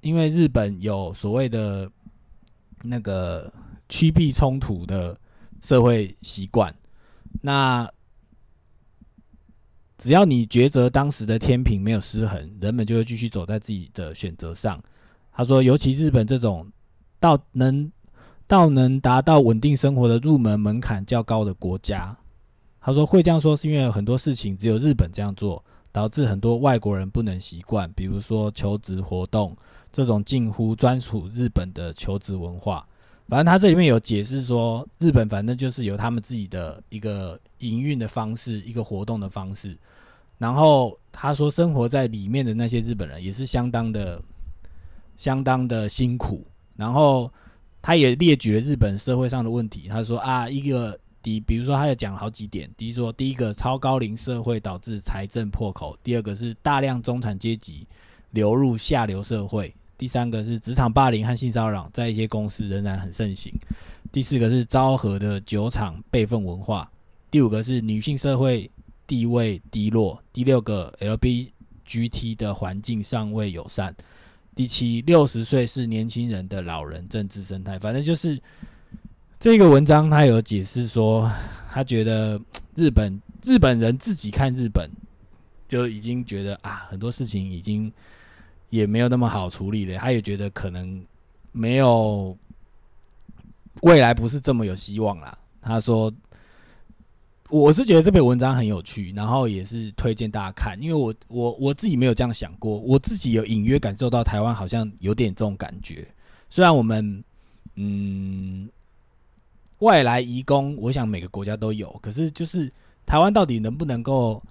[0.00, 1.88] 因为日本有所谓的
[2.82, 3.52] 那个
[3.88, 5.16] 趋避冲突的
[5.62, 6.74] 社会习惯，
[7.42, 7.88] 那。
[9.98, 14.80] 只要你抉择当时的天平没有失衡，人们就会继续走在自己的选择上。
[15.32, 16.66] 他说，尤其日本这种
[17.18, 17.90] 到能
[18.46, 22.16] 到能达到稳定生活的入门门槛较高的国家，
[22.80, 27.92] 他说会这样说是因为很多事情只有日本这样做，导致很多外国人不能习惯。
[27.94, 29.56] 比如说求职活动
[29.90, 32.86] 这种近乎专属日本的求职文化。
[33.28, 39.76] 反正他这里面有解释说，日本反正就是有他们自己的一个营运的方式，一个活动的方式。
[40.38, 44.22] 然后他说，生活在里面的那些日本人也是相当的、
[45.18, 46.42] 相当的辛苦。
[46.74, 47.30] 然后
[47.82, 49.88] 他也列举了日本社会上的问题。
[49.88, 52.70] 他说啊，一个第，比如说他有讲好几点。
[52.78, 57.86] 第一说，第一个超高龄社会导致财政破口；第二个是大量中产阶级
[58.30, 59.74] 流入下流社会。
[59.98, 63.52] 第三个是职场霸凌和性骚扰，在一些公司仍然很盛行。
[64.12, 66.88] 第四个是昭和的酒厂辈分文化。
[67.32, 68.70] 第五个是女性社会
[69.08, 70.22] 地位低落。
[70.32, 73.92] 第六个，LBGT 的环境尚未友善。
[74.54, 77.76] 第七，六十岁是年轻人的老人政治生态。
[77.76, 78.40] 反正就是
[79.40, 81.28] 这个文章，他有解释说，
[81.72, 82.40] 他觉得
[82.76, 84.88] 日本日本人自己看日本，
[85.68, 87.92] 就已经觉得啊，很多事情已经。
[88.70, 91.02] 也没有那么好处理的，他也觉得可能
[91.52, 92.36] 没有
[93.82, 95.38] 未来不是这么有希望啦。
[95.62, 96.12] 他说
[97.48, 106.06] ：“我是觉得这篇文章很有趣，然后也是推荐大家看，因为我我我自己没有这样想过，我自己有隐约感受到台湾好像有点这种感觉。
[106.50, 107.24] 虽然我们
[107.76, 108.68] 嗯
[109.78, 112.70] 外来移工，我想每个国家都有，可是就是
[113.06, 114.42] 台湾到底能不能够？”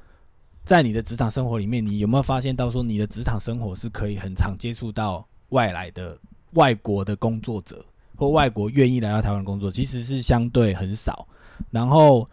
[0.67, 6.19] 在你的职场生活里面，你有没有发现到说，你的职场生活是可以很常接触到外来的
[6.55, 7.81] 外国的工作者，
[8.17, 11.25] 或外国愿意来到台湾工作，其实是相对很少。
[11.71, 12.29] 然后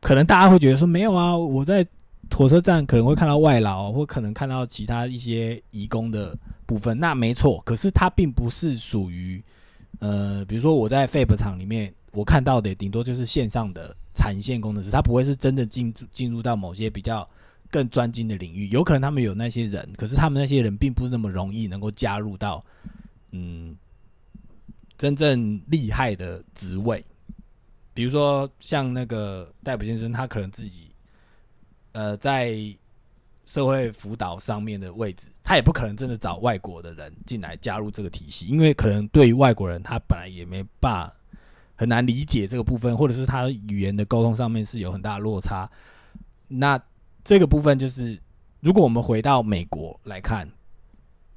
[0.00, 1.84] 可能大家会觉得说，没有啊，我在
[2.30, 7.60] 火车站可能会看到外劳，或可能看到其他一些移工的部分，那没错。
[7.64, 9.42] 可是它并不是属于
[9.98, 17.28] 呃，比如说我在 FAB 厂里面，我看到的顶多就是线上的产线工程师，他不会是真的进进入到某些比较。
[17.72, 22.62] 更专精的领域，有可能他们有那些人，可是他们那些人并不是那么容易能够加入到，
[23.30, 23.74] 嗯，
[24.98, 27.02] 真正厉害的职位。
[27.94, 30.90] 比如说像那个戴普先生，他可能自己，
[31.92, 32.54] 呃，在
[33.46, 41.14] 社会辅导上面的位置，他也不可能真的找外国的人进来加入这个体系，因为可能对于外国人，他本来也没办法
[41.74, 45.70] 很难理解这个部分，或者是他语言的沟通上面是有很大落差。
[46.48, 46.78] 那
[47.24, 48.18] 这个部分就是，
[48.60, 50.50] 如果我们回到美国来看，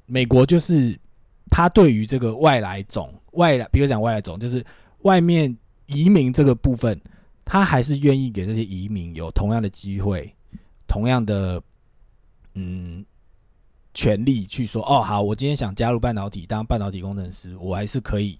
[0.04, 0.98] 美国就是
[1.48, 4.64] 他对于这个外来种外来，比如讲外来种，就是
[5.02, 7.00] 外面移民这个部分，
[7.44, 10.34] 他还是愿意给这些移民有同样的机会，
[10.88, 11.62] 同样的
[12.54, 13.04] 嗯
[13.94, 18.38] 权利去说，哦，好，我今天想加入半导体当半导体工程师，我还是可以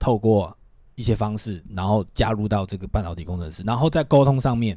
[0.00, 0.56] 透过
[0.96, 4.76] 一些方式，然后加入到这个半导体工程师，然后在沟通上面。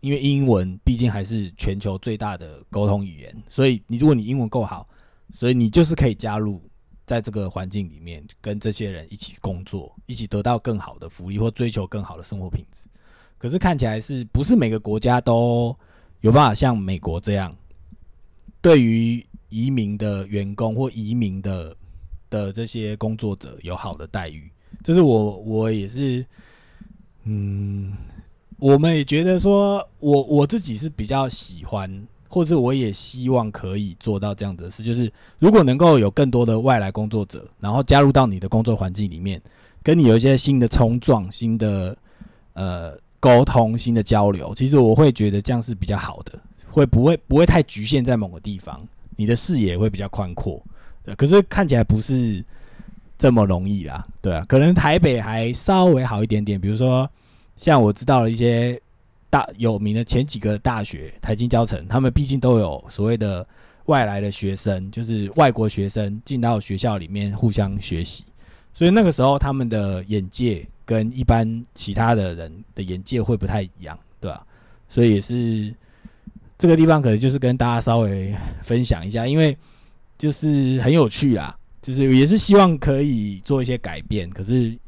[0.00, 4.88] 因为英文毕竟还是全球最大的沟通语言，所以你如果你英文够好，
[5.32, 6.62] 所以你就是可以加入
[7.04, 12.84] 在这个环境里面，跟这些人一起工作，一起得到更好的福利或追求更好的生活品质。
[13.38, 15.76] 可是看起来是不是每个国家都
[16.20, 17.54] 有办法像美国这样，
[18.60, 21.76] 对于移民的员工或移民的
[22.30, 24.50] 的这些工作者有好的待遇？
[24.84, 26.24] 这是我我也是，
[27.24, 27.96] 嗯。
[28.58, 31.90] 我们也觉得说，我我自己是比较喜欢，
[32.28, 39.40] 或是我也希望可以做到这样子的事，就是如果能够有更多的外来工作者，然后加入到你的工作环境里面，
[39.82, 41.96] 跟你有一些新的冲撞、新的
[42.54, 46.38] 呃沟通、新的交流，其实我会觉得这样是比较好的，
[46.70, 48.80] 会不会不会太局限在某个地方，
[49.16, 50.62] 你的视野会比较宽阔。
[51.04, 52.42] 对，可是看起来不是
[53.18, 57.08] 这么容易啦，对啊，可能台北还稍微好一点点，比如说
[57.56, 58.80] 像我知道了一些。
[59.28, 63.44] 大有名的前几个大学，台金、交城，他们毕竟都有所谓的
[63.86, 68.24] 外来的学生，就是外国学生进到学校里面互相学习，
[68.72, 74.46] 所以那个时候他们的眼界跟一般其他的人的眼界会不太一样，对吧？
[74.88, 75.74] 所以也是
[76.56, 78.32] 这个地方可能就是跟大家稍微
[78.62, 79.58] 分享一下，因为
[80.16, 84.78] 就是很有趣啦，就是也是希望可以做一些改变，可是。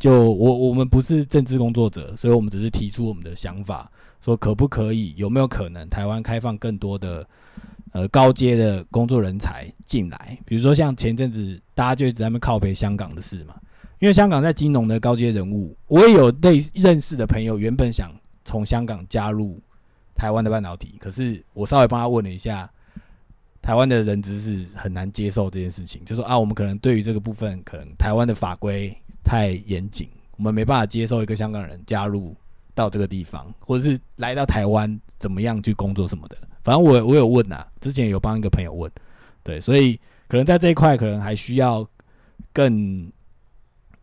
[0.00, 3.90] 就我我们不是政治工作者，所以我们只是提出我们的想法，
[4.20, 7.24] 说可不可以，有没有可能台湾开放更多的
[7.92, 10.36] 呃高阶的工作人才进来？
[10.44, 13.54] 比如说像前阵子大家就一直在那边靠背香港的事嘛，
[14.00, 18.12] 因为香港在金融的高阶人物，我也有类认识的朋友，原本想
[18.44, 19.60] 从香港加入
[20.16, 22.68] 台湾的半导体，可是我稍微帮他问了一下，
[23.62, 28.92] 台湾的人资是很难接受这件事情，就说啊，我们可能对于这个部分，可能台湾的法规。
[29.24, 30.06] 太严谨，
[30.36, 32.36] 我们没办法接受一个香港人加入
[32.74, 36.36] 到这个地方，或者是来到台湾怎么样去工作什么的。
[36.62, 38.90] 反正我我有问呐，之前有帮一个朋友问，
[39.42, 39.98] 对，所以
[40.28, 41.88] 可能在这一块可能还需要
[42.52, 43.10] 更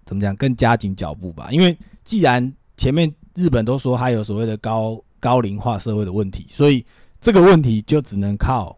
[0.06, 1.50] 怎么讲，更加紧脚步吧。
[1.52, 6.84] 因为既然前面日本都说它有所谓的高高龄化社会的问题，所以
[7.20, 8.78] 这个问题就只能靠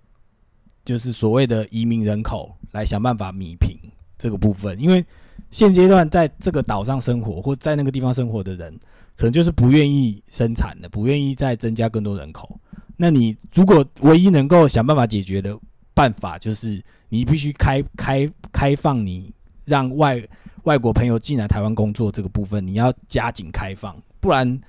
[0.84, 3.78] 就是所谓的移民人口来想办法弥平
[4.18, 5.06] 这个部分，因为。
[5.54, 8.74] 现阶段在这个岛上生活或在那个地方生活的人，
[9.16, 12.60] 可能就是不愿意生产的，不愿意再增加更多人口。
[12.98, 15.56] 那你如果唯一能够想办法解决的
[15.94, 19.32] 办法，就是你必须开开开放，你
[19.64, 20.20] 让外
[20.64, 24.60] 外国朋友进来台湾工作这个部分，你要加紧开放，不然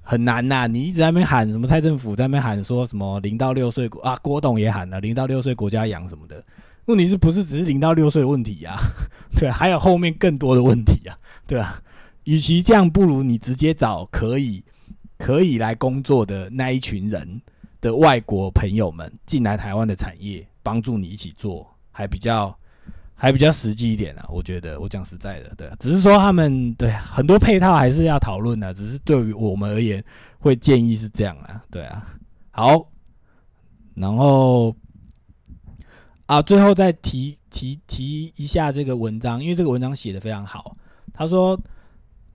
[0.00, 0.68] 很难呐。
[0.68, 1.66] 你一直在那边喊什么？
[1.66, 4.16] 蔡政府在那边喊说什么零到六岁啊？
[4.22, 6.40] 郭董也喊了零到六岁国家养什么的。
[6.86, 8.76] 问题是不是只是零到六岁的问题呀？
[9.36, 11.82] 对，还有后面更多的问题啊，对啊？
[12.24, 14.64] 与其这样，不如你直接找可以
[15.18, 17.40] 可以来工作的那一群人
[17.80, 22.56] 的外国朋友们进来台湾的产业，帮助你一起做，还比较
[23.14, 24.24] 还比较实际一点啊。
[24.28, 30.02] 我觉得，我讲实在的，对，只是说他们对很多配套还是要讨论的，只是对于我们而言，
[30.38, 32.06] 会建议是这样啊，对啊。
[32.50, 32.90] 好，
[33.94, 34.74] 然后。
[36.26, 40.74] 啊，最后再提提提一下这个文章，因为这个文章写的非常好。
[41.12, 41.58] 他说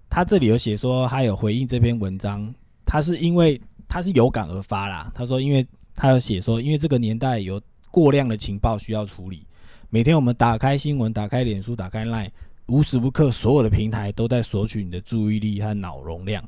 [0.10, 2.54] 他这里有写说他有回应这篇文章，
[2.86, 5.12] 他是因为他是有感而发啦。
[5.14, 7.62] 他说，因为他有写说，因为这个年代有
[7.92, 9.46] 过量的情报需要处理，
[9.90, 12.30] 每天我们打开新闻、打开脸书、打开 Line，
[12.68, 16.42] 无时无刻所有的平台都在索取你的注意力和脑容量。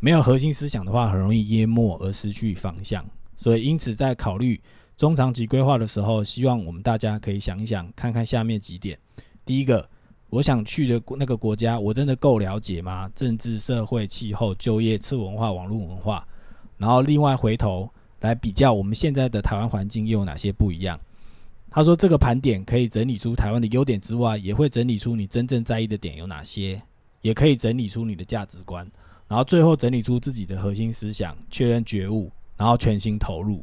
[0.00, 3.04] 没有核心思想的话，很容易淹没而失去方向。
[3.36, 4.60] 所以，因此在考虑。
[4.98, 8.98] 中长期规划的时候，希望我们大家可以想一想，看看下面几点。
[9.44, 9.88] 第一个，
[10.28, 13.08] 我想去的那个国家，我真的够了解吗？
[13.14, 16.26] 政治、社会、气候、就业、次文化、网络文化。
[16.78, 17.88] 然后另外回头
[18.18, 20.98] 来比较我们现在的台湾环境又有哪些不一样？
[21.70, 26.82] 他说这个盘点可以整理出台湾的优点之外，也会整理出你真正在意的点有哪些，
[27.20, 28.84] 也可以整理出你的价值观，
[29.28, 33.62] 然后最后整理出自己的核心思想，确认觉悟，然后全心投入。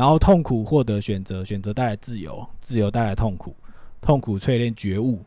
[0.00, 3.54] 然后痛苦获得选择，选择带来自由，自由带来痛苦，
[4.00, 5.22] 痛苦淬炼觉悟。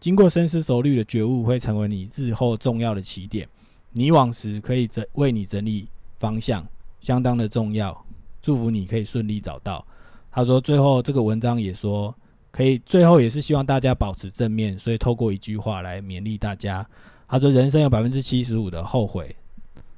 [0.00, 3.48] 经过深思熟虑的觉悟，会成为你日后重要的起点。
[3.92, 5.86] 迷惘时可以整为你整理
[6.18, 6.66] 方向，
[7.00, 7.96] 相当的重要。
[8.42, 9.86] 祝福你可以顺利找到。
[10.32, 12.12] 他说，最后这个文章也说，
[12.50, 16.84] 可以最后也是希望大家保持正面，所以透过一句话来勉励大家。
[17.28, 19.36] 他说，人生有百分之七十五的后悔，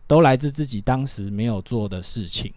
[0.06, 2.52] 都来自自己当时没有做的事情。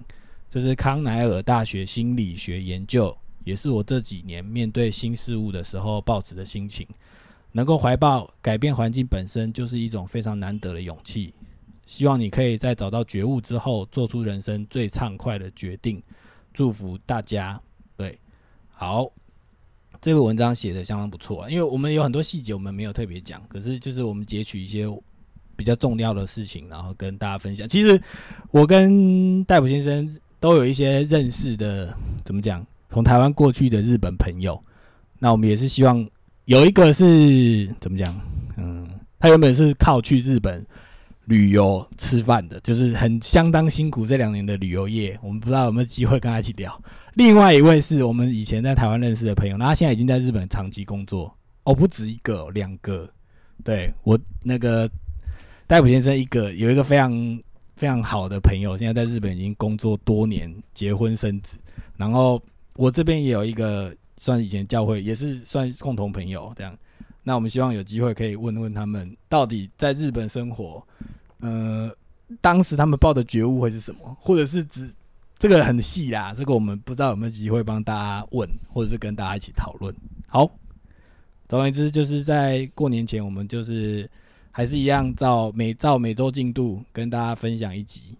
[0.51, 6.85] 这是康奈尔大学心理学研究，也是我这几年面对新事物的时候抱持的心情。
[7.53, 11.33] 能够怀抱改变环境本身就是一种非常难得的勇气。
[11.85, 16.03] 希望你可以在找到觉悟之后，做出人生最畅快的决定。
[16.53, 17.57] 祝福大家。
[17.95, 18.19] 对，
[18.67, 19.09] 好，
[20.01, 24.85] 这篇文章写的相当不错，因为我们有很多细节我们没有特别讲，可是就是我们截取一些
[25.55, 27.65] 比较重要的事情，然后跟大家分享。
[27.69, 28.01] 其实
[28.51, 30.13] 我跟戴普先生。
[30.41, 32.65] 都有一些认识的，怎么讲？
[32.89, 34.61] 从台湾过去的日本朋友，
[35.19, 36.05] 那我们也是希望
[36.45, 38.13] 有一个是怎么讲？
[38.57, 38.89] 嗯，
[39.19, 40.65] 他原本是靠去日本
[41.25, 46.83] 旅游吃饭的，就是很相当辛苦这两年的旅游业，我们不知道有没有机会跟他一起聊。
[47.13, 51.31] 另外一位是我们以前在台湾认识的朋友，那他现在已经在日本长期工作，
[51.63, 53.07] 哦，不止一个，两个。
[53.63, 54.89] 对我那个
[55.67, 57.13] 戴普先生一个有一个非常
[57.81, 61.57] 非常好的朋友，现在在日本已经工作多年，结婚生子。
[61.97, 62.39] 然后
[62.75, 66.77] 我这边也有一个算以前教会，也是算共同朋友这样。
[67.23, 70.85] 那我们希望有机会可以问问他们，到底在日本生活，
[71.39, 71.91] 呃，
[72.39, 74.93] 当时他们抱的觉悟会是什么，或者是只
[75.39, 79.91] 这个很细啦，这个我们不知道有没有机会帮大家问，或者是跟大家一起讨论。
[80.27, 80.47] 好，
[81.47, 84.07] 总而言之，就是在过年前，我们就是
[84.51, 88.15] 还是一样照每照每周进度跟大家分享一集。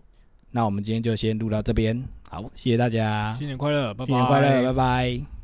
[0.51, 5.40] 那我们今天就先录到这边，好，谢谢大家，新年快乐，拜拜，新年快乐，拜拜。